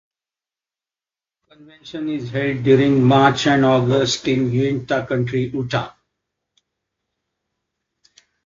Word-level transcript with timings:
Convention 1.51 2.09
is 2.09 2.31
held 2.31 2.63
during 2.63 3.03
March 3.03 3.45
and 3.45 3.63
August 3.63 4.27
in 4.27 4.49
Uintah 4.51 5.05
County, 5.05 5.49
Utah. 5.53 5.93